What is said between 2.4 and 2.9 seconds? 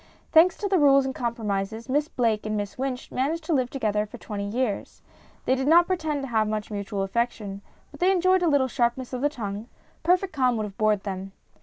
and Miss